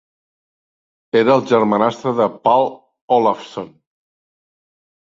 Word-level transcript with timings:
Era 1.19 1.35
el 1.41 1.43
germanastre 1.51 2.15
de 2.23 2.29
Páll 2.49 2.69
Ólafsson. 3.21 3.73